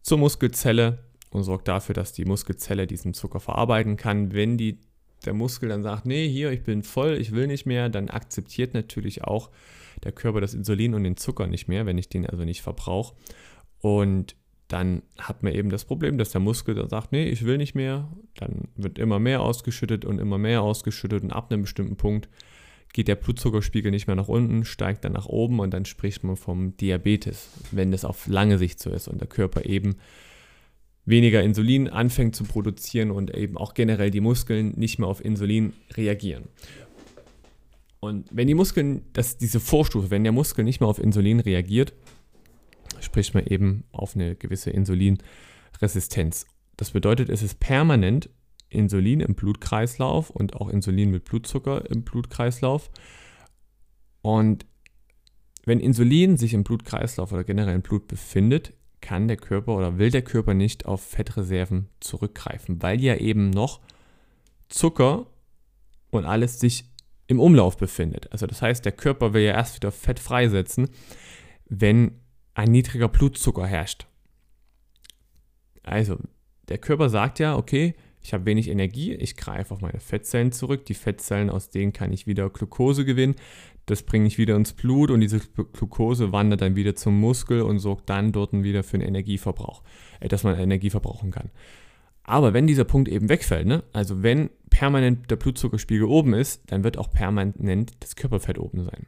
zur 0.06 0.18
Muskelzelle 0.18 1.00
und 1.30 1.42
sorgt 1.42 1.66
dafür, 1.66 1.92
dass 1.92 2.12
die 2.12 2.24
Muskelzelle 2.24 2.86
diesen 2.86 3.12
Zucker 3.12 3.40
verarbeiten 3.40 3.96
kann. 3.96 4.32
Wenn 4.32 4.56
die, 4.56 4.78
der 5.24 5.34
Muskel 5.34 5.68
dann 5.68 5.82
sagt, 5.82 6.06
nee, 6.06 6.28
hier, 6.28 6.52
ich 6.52 6.62
bin 6.62 6.84
voll, 6.84 7.14
ich 7.14 7.32
will 7.32 7.48
nicht 7.48 7.66
mehr, 7.66 7.88
dann 7.88 8.08
akzeptiert 8.08 8.72
natürlich 8.72 9.24
auch 9.24 9.50
der 10.04 10.12
Körper 10.12 10.40
das 10.40 10.54
Insulin 10.54 10.94
und 10.94 11.02
den 11.02 11.16
Zucker 11.16 11.48
nicht 11.48 11.66
mehr, 11.66 11.86
wenn 11.86 11.98
ich 11.98 12.08
den 12.08 12.24
also 12.24 12.44
nicht 12.44 12.62
verbrauche. 12.62 13.16
Und 13.80 14.36
dann 14.68 15.02
hat 15.18 15.42
man 15.42 15.52
eben 15.52 15.70
das 15.70 15.84
Problem, 15.84 16.18
dass 16.18 16.30
der 16.30 16.40
Muskel 16.40 16.76
dann 16.76 16.88
sagt, 16.88 17.10
nee, 17.10 17.28
ich 17.28 17.44
will 17.44 17.58
nicht 17.58 17.74
mehr. 17.74 18.08
Dann 18.36 18.68
wird 18.76 19.00
immer 19.00 19.18
mehr 19.18 19.42
ausgeschüttet 19.42 20.04
und 20.04 20.20
immer 20.20 20.38
mehr 20.38 20.62
ausgeschüttet 20.62 21.24
und 21.24 21.32
ab 21.32 21.50
einem 21.50 21.62
bestimmten 21.62 21.96
Punkt 21.96 22.28
geht 22.92 23.08
der 23.08 23.16
Blutzuckerspiegel 23.16 23.90
nicht 23.90 24.06
mehr 24.06 24.16
nach 24.16 24.28
unten, 24.28 24.64
steigt 24.64 25.04
dann 25.04 25.12
nach 25.12 25.26
oben 25.26 25.60
und 25.60 25.72
dann 25.72 25.84
spricht 25.84 26.24
man 26.24 26.36
vom 26.36 26.76
Diabetes, 26.76 27.48
wenn 27.70 27.90
das 27.90 28.04
auf 28.04 28.26
lange 28.26 28.58
Sicht 28.58 28.80
so 28.80 28.90
ist 28.90 29.08
und 29.08 29.20
der 29.20 29.28
Körper 29.28 29.66
eben 29.66 29.96
weniger 31.04 31.42
Insulin 31.42 31.88
anfängt 31.88 32.34
zu 32.34 32.44
produzieren 32.44 33.10
und 33.10 33.34
eben 33.34 33.56
auch 33.56 33.74
generell 33.74 34.10
die 34.10 34.20
Muskeln 34.20 34.72
nicht 34.76 34.98
mehr 34.98 35.08
auf 35.08 35.24
Insulin 35.24 35.72
reagieren. 35.94 36.44
Und 38.00 38.28
wenn 38.30 38.46
die 38.46 38.54
Muskeln, 38.54 39.02
das 39.12 39.38
diese 39.38 39.60
Vorstufe, 39.60 40.10
wenn 40.10 40.24
der 40.24 40.32
Muskel 40.32 40.64
nicht 40.64 40.80
mehr 40.80 40.88
auf 40.88 40.98
Insulin 40.98 41.40
reagiert, 41.40 41.92
spricht 43.00 43.34
man 43.34 43.46
eben 43.46 43.84
auf 43.92 44.14
eine 44.14 44.34
gewisse 44.34 44.70
Insulinresistenz. 44.70 46.46
Das 46.76 46.90
bedeutet, 46.90 47.30
es 47.30 47.42
ist 47.42 47.58
permanent 47.58 48.28
Insulin 48.68 49.20
im 49.20 49.34
Blutkreislauf 49.34 50.30
und 50.30 50.56
auch 50.56 50.68
Insulin 50.68 51.10
mit 51.10 51.24
Blutzucker 51.24 51.88
im 51.90 52.02
Blutkreislauf. 52.02 52.90
Und 54.22 54.66
wenn 55.64 55.80
Insulin 55.80 56.36
sich 56.36 56.54
im 56.54 56.64
Blutkreislauf 56.64 57.32
oder 57.32 57.44
generell 57.44 57.74
im 57.74 57.82
Blut 57.82 58.08
befindet, 58.08 58.72
kann 59.00 59.28
der 59.28 59.36
Körper 59.36 59.76
oder 59.76 59.98
will 59.98 60.10
der 60.10 60.22
Körper 60.22 60.54
nicht 60.54 60.86
auf 60.86 61.02
Fettreserven 61.02 61.88
zurückgreifen, 62.00 62.82
weil 62.82 63.00
ja 63.00 63.16
eben 63.16 63.50
noch 63.50 63.80
Zucker 64.68 65.26
und 66.10 66.24
alles 66.24 66.58
sich 66.60 66.90
im 67.28 67.40
Umlauf 67.40 67.76
befindet. 67.76 68.30
Also 68.32 68.46
das 68.46 68.62
heißt, 68.62 68.84
der 68.84 68.92
Körper 68.92 69.32
will 69.32 69.42
ja 69.42 69.52
erst 69.52 69.76
wieder 69.76 69.92
Fett 69.92 70.18
freisetzen, 70.18 70.88
wenn 71.68 72.20
ein 72.54 72.70
niedriger 72.70 73.08
Blutzucker 73.08 73.66
herrscht. 73.66 74.06
Also, 75.82 76.18
der 76.68 76.78
Körper 76.78 77.08
sagt 77.08 77.38
ja, 77.38 77.56
okay, 77.56 77.94
ich 78.26 78.32
habe 78.32 78.44
wenig 78.44 78.68
Energie, 78.68 79.14
ich 79.14 79.36
greife 79.36 79.72
auf 79.72 79.80
meine 79.80 80.00
Fettzellen 80.00 80.50
zurück. 80.50 80.84
Die 80.86 80.94
Fettzellen, 80.94 81.48
aus 81.48 81.70
denen 81.70 81.92
kann 81.92 82.12
ich 82.12 82.26
wieder 82.26 82.50
Glucose 82.50 83.04
gewinnen. 83.04 83.36
Das 83.86 84.02
bringe 84.02 84.26
ich 84.26 84.36
wieder 84.36 84.56
ins 84.56 84.72
Blut 84.72 85.12
und 85.12 85.20
diese 85.20 85.38
Glucose 85.38 86.32
wandert 86.32 86.60
dann 86.60 86.74
wieder 86.74 86.96
zum 86.96 87.20
Muskel 87.20 87.62
und 87.62 87.78
sorgt 87.78 88.10
dann 88.10 88.32
dort 88.32 88.52
wieder 88.52 88.82
für 88.82 88.96
einen 88.96 89.06
Energieverbrauch, 89.06 89.84
äh, 90.18 90.26
dass 90.26 90.42
man 90.42 90.58
Energie 90.58 90.90
verbrauchen 90.90 91.30
kann. 91.30 91.50
Aber 92.24 92.52
wenn 92.52 92.66
dieser 92.66 92.82
Punkt 92.82 93.08
eben 93.08 93.28
wegfällt, 93.28 93.68
ne, 93.68 93.84
also 93.92 94.24
wenn 94.24 94.50
permanent 94.70 95.30
der 95.30 95.36
Blutzuckerspiegel 95.36 96.08
oben 96.08 96.34
ist, 96.34 96.62
dann 96.66 96.82
wird 96.82 96.98
auch 96.98 97.12
permanent 97.12 97.92
das 98.00 98.16
Körperfett 98.16 98.58
oben 98.58 98.82
sein. 98.82 99.06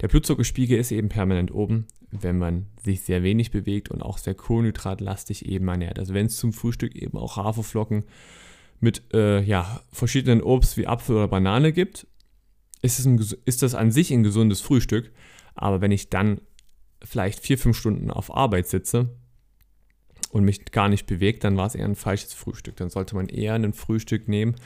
Der 0.00 0.08
Blutzuckerspiegel 0.08 0.78
ist 0.78 0.92
eben 0.92 1.08
permanent 1.08 1.52
oben, 1.52 1.86
wenn 2.10 2.38
man 2.38 2.66
sich 2.82 3.02
sehr 3.02 3.22
wenig 3.22 3.50
bewegt 3.50 3.90
und 3.90 4.02
auch 4.02 4.18
sehr 4.18 4.34
kohlenhydratlastig 4.34 5.46
eben 5.46 5.68
ernährt. 5.68 5.98
Also 5.98 6.14
wenn 6.14 6.26
es 6.26 6.36
zum 6.36 6.52
Frühstück 6.52 6.94
eben 6.94 7.18
auch 7.18 7.36
Haferflocken 7.36 8.04
mit 8.80 9.02
äh, 9.14 9.42
ja, 9.42 9.80
verschiedenen 9.90 10.42
Obst 10.42 10.76
wie 10.76 10.86
Apfel 10.86 11.16
oder 11.16 11.28
Banane 11.28 11.72
gibt, 11.72 12.06
ist, 12.82 12.98
es 12.98 13.06
ein, 13.06 13.24
ist 13.44 13.62
das 13.62 13.74
an 13.74 13.90
sich 13.90 14.12
ein 14.12 14.22
gesundes 14.22 14.60
Frühstück. 14.60 15.10
Aber 15.54 15.80
wenn 15.80 15.90
ich 15.90 16.10
dann 16.10 16.40
vielleicht 17.02 17.40
vier, 17.40 17.58
fünf 17.58 17.76
Stunden 17.76 18.10
auf 18.10 18.34
Arbeit 18.34 18.66
sitze 18.66 19.08
und 20.30 20.44
mich 20.44 20.66
gar 20.66 20.88
nicht 20.88 21.06
bewegt, 21.06 21.44
dann 21.44 21.56
war 21.56 21.66
es 21.66 21.74
eher 21.74 21.86
ein 21.86 21.96
falsches 21.96 22.34
Frühstück. 22.34 22.76
Dann 22.76 22.90
sollte 22.90 23.16
man 23.16 23.28
eher 23.28 23.54
ein 23.54 23.72
Frühstück 23.72 24.28
nehmen, 24.28 24.56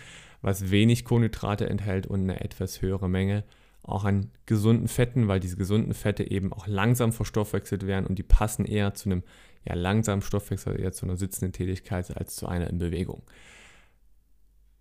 was 0.43 0.71
wenig 0.71 1.05
Kohlenhydrate 1.05 1.69
enthält 1.69 2.07
und 2.07 2.23
eine 2.23 2.41
etwas 2.41 2.83
höhere 2.83 3.09
Menge 3.09 3.45
auch 3.91 4.05
an 4.05 4.31
gesunden 4.47 4.89
Fetten, 4.89 5.29
weil 5.29 5.41
diese 5.41 5.57
gesunden 5.57 5.95
Fette 5.95 6.29
eben 6.29 6.53
auch 6.53 6.67
langsam 6.67 7.13
verstoffwechselt 7.13 7.87
werden 7.87 8.07
und 8.07 8.19
die 8.19 8.23
passen 8.23 8.65
eher 8.65 8.95
zu 8.95 9.09
einem 9.09 9.23
ja, 9.65 9.75
langsamen 9.75 10.23
Stoffwechsel, 10.23 10.81
eher 10.81 10.93
zu 10.93 11.07
einer 11.07 11.17
sitzenden 11.17 11.53
Tätigkeit 11.53 12.17
als 12.17 12.37
zu 12.37 12.47
einer 12.47 12.69
in 12.69 12.79
Bewegung. 12.79 13.23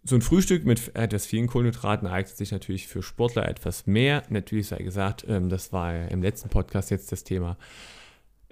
So 0.03 0.15
ein 0.15 0.21
Frühstück 0.21 0.65
mit 0.65 0.95
etwas 0.95 1.25
vielen 1.25 1.47
Kohlenhydraten 1.47 2.07
eignet 2.07 2.35
sich 2.35 2.51
natürlich 2.51 2.87
für 2.87 3.03
Sportler 3.03 3.47
etwas 3.49 3.85
mehr. 3.85 4.23
Natürlich 4.29 4.67
sei 4.67 4.77
gesagt, 4.77 5.25
ähm, 5.27 5.49
das 5.49 5.73
war 5.73 5.93
ja 5.93 6.05
im 6.05 6.21
letzten 6.21 6.49
Podcast 6.49 6.89
jetzt 6.89 7.11
das 7.11 7.25
Thema, 7.25 7.57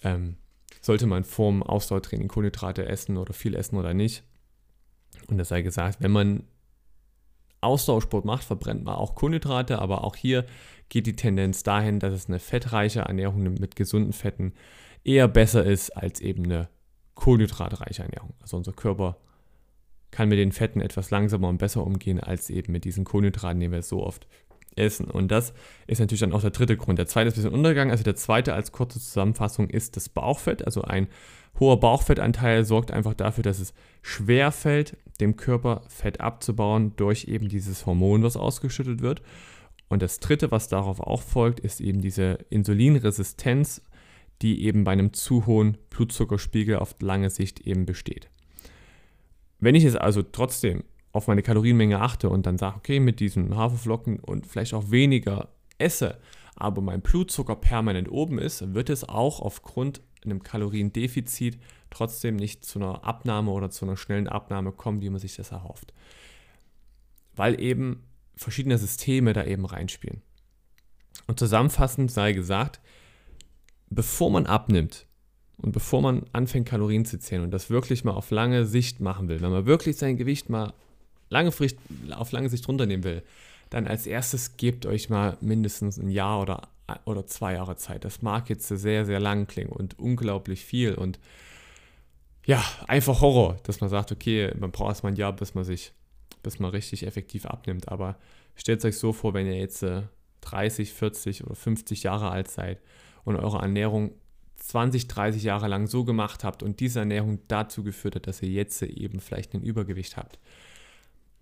ähm, 0.04 0.36
sollte 0.82 1.08
man 1.08 1.24
vorm 1.24 1.64
Ausdauertraining 1.64 2.28
Kohlenhydrate 2.28 2.86
essen 2.86 3.18
oder 3.18 3.34
viel 3.34 3.56
essen 3.56 3.78
oder 3.78 3.94
nicht. 3.94 4.24
Und 5.28 5.38
das 5.38 5.50
sei 5.50 5.62
gesagt, 5.62 6.02
wenn 6.02 6.12
man 6.12 6.44
Ausdauersport 7.62 8.26
macht, 8.26 8.44
verbrennt 8.44 8.84
man 8.84 8.96
auch 8.96 9.16
Kohlenhydrate, 9.16 9.80
aber 9.80 10.04
auch 10.04 10.16
hier 10.16 10.46
geht 10.90 11.08
die 11.08 11.16
Tendenz 11.16 11.64
dahin, 11.64 12.00
dass 12.00 12.14
es 12.14 12.28
eine 12.28 12.40
fettreiche 12.40 13.02
Ernährung 13.02 13.44
mit 13.44 13.76
gesunden 13.76 14.14
Fetten 14.14 14.54
eher 15.04 15.28
besser 15.28 15.66
ist 15.66 15.92
als 15.92 16.22
eben 16.22 16.46
eine 16.46 16.70
kohlenhydratreiche 17.16 18.04
Ernährung. 18.04 18.34
Also 18.42 18.58
unser 18.58 18.74
Körper 18.74 19.18
kann 20.12 20.30
mit 20.30 20.40
den 20.40 20.52
Fetten 20.52 20.82
etwas 20.82 21.12
langsamer 21.12 21.50
und 21.50 21.58
besser 21.58 21.86
umgehen 21.86 22.20
als 22.20 22.50
eben 22.50 22.72
mit 22.72 22.86
diesen 22.86 23.06
Kohlenhydraten, 23.06 23.60
die 23.60 23.72
wir 23.72 23.82
so 23.82 24.06
oft 24.06 24.28
essen. 24.78 25.10
Und 25.10 25.30
das 25.30 25.54
ist 25.88 26.00
natürlich 26.00 26.22
dann 26.22 26.34
auch 26.34 26.42
der 26.42 26.52
dritte 26.52 26.78
Grund. 26.78 27.00
Der 27.00 27.08
zweite 27.08 27.28
ist 27.28 27.36
ein 27.36 27.44
bisschen 27.44 27.54
Untergang. 27.54 27.92
Also 27.92 28.04
der 28.04 28.16
zweite 28.16 28.54
als 28.54 28.72
kurze 28.72 29.00
Zusammenfassung 29.00 29.70
ist 29.70 29.96
das 29.96 30.10
Bauchfett. 30.10 30.66
Also 30.66 30.82
ein 30.82 31.08
hoher 31.60 31.80
Bauchfettanteil 31.80 32.66
sorgt 32.66 32.92
einfach 32.92 33.14
dafür, 33.14 33.44
dass 33.44 33.60
es 33.60 33.74
schwer 34.02 34.52
fällt, 34.52 34.98
dem 35.20 35.36
Körper 35.36 35.82
Fett 35.88 36.22
abzubauen 36.22 36.94
durch 36.96 37.26
eben 37.26 37.50
dieses 37.50 37.86
Hormon, 37.86 38.24
was 38.24 38.38
ausgeschüttet 38.38 39.02
wird. 39.02 39.22
Und 39.90 40.02
das 40.02 40.20
dritte, 40.20 40.52
was 40.52 40.68
darauf 40.68 41.00
auch 41.00 41.22
folgt, 41.22 41.60
ist 41.60 41.80
eben 41.82 42.02
diese 42.02 42.40
Insulinresistenz, 42.50 43.82
die 44.42 44.66
eben 44.66 44.84
bei 44.84 44.92
einem 44.92 45.14
zu 45.14 45.46
hohen 45.46 45.78
Blutzuckerspiegel 45.90 46.78
auf 46.78 46.96
lange 47.00 47.30
Sicht 47.30 47.62
eben 47.62 47.86
besteht. 47.86 48.30
Wenn 49.60 49.76
ich 49.76 49.84
jetzt 49.84 50.00
also 50.00 50.22
trotzdem 50.22 50.84
auf 51.12 51.28
meine 51.28 51.42
Kalorienmenge 51.42 52.00
achte 52.00 52.30
und 52.30 52.46
dann 52.46 52.58
sage, 52.58 52.78
okay, 52.78 53.00
mit 53.00 53.20
diesen 53.20 53.56
Haferflocken 53.56 54.20
und 54.20 54.46
vielleicht 54.46 54.74
auch 54.74 54.92
weniger 54.92 55.50
esse, 55.78 56.20
aber 56.56 56.82
mein 56.82 57.02
Blutzucker 57.02 57.56
permanent 57.56 58.12
oben 58.12 58.40
ist, 58.40 58.74
wird 58.74 58.90
es 58.90 59.08
auch 59.08 59.40
aufgrund 59.42 60.02
einem 60.26 60.44
Kaloriendefizit 60.44 61.60
trotzdem 61.90 62.36
nicht 62.36 62.66
zu 62.66 62.80
einer 62.80 63.04
Abnahme 63.04 63.52
oder 63.52 63.70
zu 63.70 63.86
einer 63.86 63.98
schnellen 63.98 64.28
Abnahme 64.28 64.72
kommen, 64.72 65.02
wie 65.02 65.10
man 65.10 65.20
sich 65.20 65.36
das 65.36 65.52
erhofft. 65.52 65.94
Weil 67.36 67.62
eben 67.62 68.04
verschiedene 68.36 68.78
Systeme 68.78 69.34
da 69.34 69.46
eben 69.46 69.66
reinspielen. 69.66 70.22
Und 71.28 71.40
zusammenfassend 71.40 72.12
sei 72.12 72.34
gesagt, 72.34 72.80
bevor 73.90 74.32
man 74.32 74.46
abnimmt 74.46 75.06
und 75.58 75.72
bevor 75.72 76.02
man 76.02 76.26
anfängt, 76.34 76.68
Kalorien 76.68 77.06
zu 77.06 77.20
zählen 77.20 77.44
und 77.44 77.52
das 77.52 77.70
wirklich 77.70 78.04
mal 78.04 78.14
auf 78.14 78.32
lange 78.32 78.66
Sicht 78.66 79.00
machen 79.00 79.28
will, 79.28 79.42
wenn 79.42 79.52
man 79.52 79.66
wirklich 79.66 79.98
sein 79.98 80.18
Gewicht 80.18 80.50
mal 80.50 80.74
lange 81.30 81.52
Frist, 81.52 81.78
auf 82.12 82.32
lange 82.32 82.50
Sicht 82.50 82.68
runternehmen 82.68 83.04
will, 83.04 83.24
dann 83.70 83.88
als 83.88 84.08
erstes 84.08 84.58
gebt 84.58 84.86
euch 84.86 85.10
mal 85.10 85.38
mindestens 85.42 85.98
ein 85.98 86.10
Jahr 86.10 86.42
oder, 86.42 86.70
oder 87.06 87.26
zwei 87.26 87.54
Jahre 87.54 87.76
Zeit. 87.76 88.06
Das 88.06 88.22
mag 88.22 88.50
jetzt 88.50 88.68
sehr, 88.68 89.06
sehr 89.06 89.20
lang 89.20 89.48
klingen 89.48 89.72
und 89.72 90.00
unglaublich 90.00 90.64
viel 90.64 90.96
und 90.96 91.20
ja, 92.48 92.64
einfach 92.88 93.20
Horror, 93.20 93.58
dass 93.64 93.82
man 93.82 93.90
sagt, 93.90 94.14
okay, 94.14 94.54
man 94.58 94.72
braucht 94.72 94.90
erstmal 94.90 95.12
ein 95.12 95.18
Jahr, 95.18 95.34
bis 95.34 95.54
man 95.54 95.66
sich, 95.66 95.92
bis 96.44 96.60
man 96.60 96.72
richtig 96.72 97.06
effektiv 97.06 97.46
abnimmt. 97.46 97.90
Aber 97.90 98.18
stellt 98.56 98.86
euch 98.86 98.98
so 98.98 99.12
vor, 99.12 99.34
wenn 99.34 99.46
ihr 99.46 99.58
jetzt 99.58 99.86
30, 100.42 100.90
äh, 100.90 100.94
40 100.94 101.44
oder 101.44 101.56
50 101.56 102.04
Jahre 102.04 102.32
alt 102.32 102.50
seid 102.50 102.80
und 103.26 103.36
eure 103.36 103.60
Ernährung 103.60 104.12
20, 104.56 105.10
30 105.10 105.44
Jahre 105.44 105.68
lang 105.68 105.88
so 105.88 106.06
gemacht 106.06 106.46
habt 106.46 106.64
und 106.64 106.80
diese 106.80 107.00
Ernährung 107.00 107.40
dazu 107.50 107.84
geführt 107.84 108.16
hat, 108.16 108.28
dass 108.28 108.42
ihr 108.42 108.50
jetzt 108.50 108.82
eben 108.82 109.20
vielleicht 109.20 109.54
ein 109.54 109.62
Übergewicht 109.62 110.16
habt, 110.16 110.40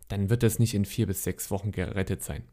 dann 0.08 0.30
wird 0.30 0.44
das 0.44 0.60
nicht 0.60 0.74
in 0.74 0.86
vier 0.86 1.08
bis 1.08 1.24
sechs 1.24 1.52
Wochen 1.52 1.72
gerettet 1.72 2.24
sein. 2.24 2.44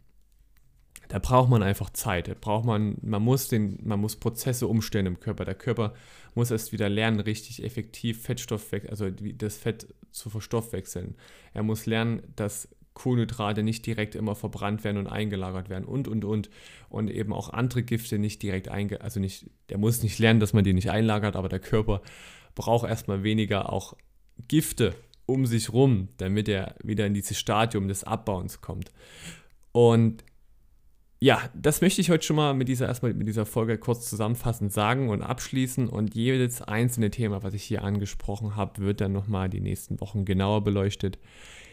Da 1.08 1.18
braucht 1.18 1.50
man 1.50 1.62
einfach 1.62 1.90
Zeit. 1.90 2.28
Da 2.28 2.34
braucht 2.40 2.64
man, 2.64 2.96
man 3.02 3.22
muss 3.22 3.48
den, 3.48 3.78
man 3.82 4.00
muss 4.00 4.16
Prozesse 4.16 4.66
umstellen 4.66 5.06
im 5.06 5.20
Körper. 5.20 5.44
Der 5.44 5.54
Körper 5.54 5.92
muss 6.34 6.50
erst 6.50 6.72
wieder 6.72 6.88
lernen, 6.88 7.20
richtig 7.20 7.62
effektiv 7.62 8.22
Fettstoff, 8.22 8.72
also 8.88 9.10
das 9.10 9.58
Fett 9.58 9.94
zu 10.10 10.30
verstoffwechseln. 10.30 11.16
Er 11.52 11.62
muss 11.64 11.84
lernen, 11.84 12.22
dass 12.36 12.68
Kohlenhydrate 12.94 13.62
nicht 13.62 13.84
direkt 13.86 14.14
immer 14.14 14.34
verbrannt 14.34 14.84
werden 14.84 14.98
und 14.98 15.06
eingelagert 15.06 15.68
werden 15.68 15.84
und 15.84 16.08
und 16.08 16.24
und 16.24 16.50
und 16.88 17.10
eben 17.10 17.32
auch 17.32 17.50
andere 17.50 17.82
Gifte 17.82 18.18
nicht 18.18 18.42
direkt 18.42 18.68
einge 18.68 19.00
also 19.00 19.18
nicht 19.18 19.50
der 19.70 19.78
muss 19.78 20.02
nicht 20.02 20.18
lernen, 20.18 20.40
dass 20.40 20.52
man 20.52 20.64
die 20.64 20.74
nicht 20.74 20.90
einlagert, 20.90 21.36
aber 21.36 21.48
der 21.48 21.60
Körper 21.60 22.02
braucht 22.54 22.88
erstmal 22.88 23.22
weniger 23.22 23.72
auch 23.72 23.96
Gifte 24.48 24.94
um 25.26 25.46
sich 25.46 25.72
rum, 25.72 26.08
damit 26.16 26.48
er 26.48 26.74
wieder 26.82 27.06
in 27.06 27.14
dieses 27.14 27.38
Stadium 27.38 27.88
des 27.88 28.04
Abbauens 28.04 28.60
kommt. 28.60 28.92
Und 29.72 30.24
ja, 31.20 31.40
das 31.54 31.80
möchte 31.80 32.00
ich 32.00 32.10
heute 32.10 32.24
schon 32.24 32.34
mal 32.34 32.52
mit 32.52 32.66
dieser 32.66 32.88
erstmal 32.88 33.14
mit 33.14 33.28
dieser 33.28 33.46
Folge 33.46 33.78
kurz 33.78 34.10
zusammenfassend 34.10 34.72
sagen 34.72 35.08
und 35.08 35.22
abschließen. 35.22 35.88
Und 35.88 36.16
jedes 36.16 36.62
einzelne 36.62 37.10
Thema, 37.10 37.44
was 37.44 37.54
ich 37.54 37.62
hier 37.62 37.84
angesprochen 37.84 38.56
habe, 38.56 38.82
wird 38.82 39.00
dann 39.00 39.12
nochmal 39.12 39.48
die 39.48 39.60
nächsten 39.60 40.00
Wochen 40.00 40.24
genauer 40.24 40.64
beleuchtet. 40.64 41.20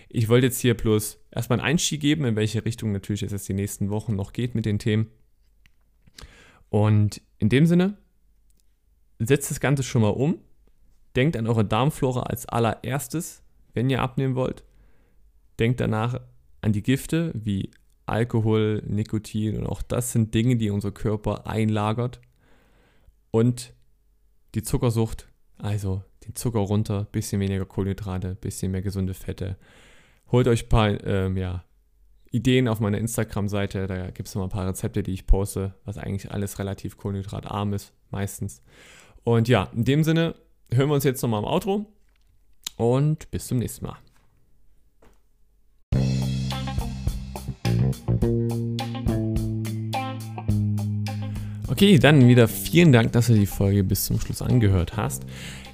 Ich 0.08 0.30
wollte 0.30 0.48
jetzt 0.48 0.60
hier 0.60 0.76
bloß 0.76 1.20
erstmal 1.32 1.60
einen 1.60 1.68
Einstieg 1.68 2.02
geben, 2.02 2.26
in 2.26 2.36
welche 2.36 2.64
Richtung 2.64 2.92
natürlich 2.92 3.24
es 3.24 3.46
die 3.46 3.54
nächsten 3.54 3.90
Wochen 3.90 4.16
noch 4.16 4.34
geht 4.34 4.54
mit 4.54 4.66
den 4.66 4.78
Themen. 4.78 5.08
Und 6.70 7.22
in 7.40 7.50
dem 7.50 7.66
Sinne, 7.66 7.98
setzt 9.20 9.52
das 9.52 9.60
Ganze 9.60 9.84
schon 9.84 10.02
mal 10.02 10.10
um. 10.10 10.40
Denkt 11.16 11.36
an 11.38 11.48
eure 11.48 11.66
Darmflora 11.66 12.24
als 12.24 12.46
allererstes, 12.46 13.44
wenn 13.74 13.90
ihr 13.90 14.02
abnehmen 14.02 14.36
wollt. 14.36 14.64
Denkt 15.60 15.80
danach 15.80 16.20
an 16.62 16.74
die 16.74 16.84
Gifte 16.84 17.32
wie 17.34 17.72
Alkohol, 18.06 18.84
Nikotin 18.88 19.58
und 19.58 19.68
auch 19.68 19.82
das 19.82 20.12
sind 20.12 20.34
Dinge, 20.34 20.56
die 20.56 20.70
unser 20.70 20.92
Körper 20.92 21.48
einlagert. 21.48 22.20
Und 23.32 23.74
die 24.56 24.64
Zuckersucht, 24.64 25.28
also 25.58 26.04
den 26.26 26.36
Zucker 26.36 26.60
runter, 26.60 27.06
bisschen 27.12 27.40
weniger 27.40 27.66
Kohlenhydrate, 27.66 28.36
bisschen 28.36 28.72
mehr 28.72 28.82
gesunde 28.82 29.14
Fette. 29.14 29.58
Holt 30.32 30.48
euch 30.48 30.66
ein 30.66 30.70
paar 30.70 31.04
ähm, 31.06 31.38
ja, 31.38 31.64
Ideen 32.32 32.68
auf 32.68 32.80
meiner 32.80 32.98
Instagram-Seite, 32.98 33.88
da 33.88 34.12
gibt 34.12 34.28
es 34.28 34.36
noch 34.36 34.44
ein 34.44 34.50
paar 34.50 34.68
Rezepte, 34.68 35.04
die 35.04 35.14
ich 35.14 35.28
poste, 35.28 35.76
was 35.86 35.98
eigentlich 35.98 36.32
alles 36.32 36.60
relativ 36.60 36.98
kohlenhydratarm 36.98 37.74
ist, 37.74 37.94
meistens. 38.12 38.62
Und 39.24 39.48
ja, 39.48 39.70
in 39.76 39.86
dem 39.86 40.04
Sinne 40.04 40.36
hören 40.74 40.90
wir 40.90 40.96
uns 40.96 41.04
jetzt 41.04 41.22
nochmal 41.22 41.42
im 41.42 41.48
Outro 41.48 41.86
und 42.78 43.30
bis 43.32 43.48
zum 43.48 43.58
nächsten 43.58 43.86
Mal. 43.86 43.98
Okay, 51.68 51.98
dann 51.98 52.28
wieder 52.28 52.48
vielen 52.48 52.92
Dank, 52.92 53.14
dass 53.14 53.28
du 53.28 53.34
die 53.34 53.46
Folge 53.46 53.84
bis 53.84 54.06
zum 54.06 54.20
Schluss 54.20 54.42
angehört 54.42 54.98
hast. 54.98 55.24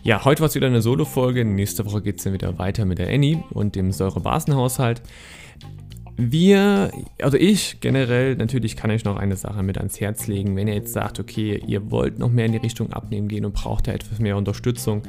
Ja, 0.03 0.23
heute 0.23 0.41
war 0.41 0.49
es 0.49 0.55
wieder 0.55 0.67
eine 0.67 0.81
Solo-Folge. 0.81 1.43
Nächste 1.45 1.83
Woche 1.85 2.03
geht 2.03 2.19
es 2.19 2.23
dann 2.23 2.33
wieder 2.33 2.59
weiter 2.59 2.85
mit 2.85 2.99
der 2.99 3.09
Annie 3.09 3.43
und 3.49 3.75
dem 3.75 3.91
Säurebasenhaushalt. 3.91 5.01
Wir, 6.17 6.91
also 7.21 7.35
ich 7.35 7.81
generell, 7.81 8.35
natürlich 8.35 8.77
kann 8.77 8.89
ich 8.89 9.03
noch 9.03 9.17
eine 9.17 9.35
Sache 9.35 9.63
mit 9.63 9.77
ans 9.77 9.99
Herz 9.99 10.27
legen. 10.27 10.55
Wenn 10.55 10.67
ihr 10.67 10.75
jetzt 10.75 10.93
sagt, 10.93 11.19
okay, 11.19 11.61
ihr 11.67 11.91
wollt 11.91 12.19
noch 12.19 12.31
mehr 12.31 12.45
in 12.45 12.53
die 12.53 12.57
Richtung 12.57 12.93
abnehmen 12.93 13.27
gehen 13.27 13.43
und 13.43 13.53
braucht 13.53 13.87
da 13.87 13.91
etwas 13.91 14.19
mehr 14.19 14.37
Unterstützung, 14.37 15.03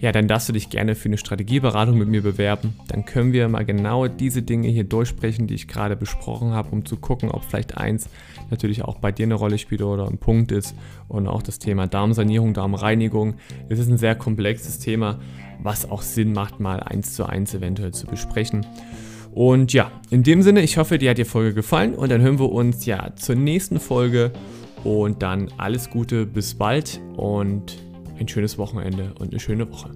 ja, 0.00 0.12
dann 0.12 0.28
darfst 0.28 0.48
du 0.48 0.52
dich 0.52 0.68
gerne 0.68 0.94
für 0.94 1.08
eine 1.08 1.18
Strategieberatung 1.18 1.96
mit 1.96 2.08
mir 2.08 2.22
bewerben. 2.22 2.74
Dann 2.88 3.04
können 3.06 3.32
wir 3.32 3.48
mal 3.48 3.64
genau 3.64 4.06
diese 4.06 4.42
Dinge 4.42 4.68
hier 4.68 4.84
durchsprechen, 4.84 5.46
die 5.46 5.54
ich 5.54 5.68
gerade 5.68 5.96
besprochen 5.96 6.52
habe, 6.52 6.70
um 6.70 6.84
zu 6.84 6.96
gucken, 6.96 7.30
ob 7.30 7.44
vielleicht 7.44 7.76
eins 7.76 8.08
natürlich 8.50 8.82
auch 8.82 8.96
bei 8.96 9.12
dir 9.12 9.24
eine 9.24 9.34
Rolle 9.34 9.58
spielt 9.58 9.82
oder 9.82 10.08
ein 10.08 10.18
Punkt 10.18 10.52
ist. 10.52 10.74
Und 11.08 11.26
auch 11.26 11.42
das 11.42 11.58
Thema 11.58 11.86
Darmsanierung, 11.86 12.54
Darmreinigung. 12.54 13.34
Es 13.68 13.78
ist 13.78 13.88
ein 13.88 13.98
sehr 13.98 14.14
komplexes 14.14 14.78
Thema, 14.78 15.20
was 15.62 15.90
auch 15.90 16.02
Sinn 16.02 16.32
macht, 16.32 16.60
mal 16.60 16.80
eins 16.80 17.14
zu 17.14 17.24
eins 17.26 17.54
eventuell 17.54 17.92
zu 17.92 18.06
besprechen. 18.06 18.66
Und 19.32 19.72
ja, 19.72 19.90
in 20.10 20.22
dem 20.22 20.42
Sinne, 20.42 20.62
ich 20.62 20.76
hoffe, 20.76 20.98
dir 20.98 21.10
hat 21.10 21.18
die 21.18 21.24
Folge 21.24 21.54
gefallen 21.54 21.94
und 21.94 22.10
dann 22.10 22.20
hören 22.20 22.38
wir 22.38 22.50
uns 22.50 22.84
ja 22.86 23.14
zur 23.14 23.36
nächsten 23.36 23.78
Folge 23.78 24.32
und 24.84 25.22
dann 25.22 25.48
alles 25.56 25.90
Gute, 25.90 26.26
bis 26.26 26.54
bald 26.54 27.00
und 27.16 27.78
ein 28.18 28.28
schönes 28.28 28.58
Wochenende 28.58 29.14
und 29.18 29.30
eine 29.30 29.40
schöne 29.40 29.70
Woche. 29.70 29.90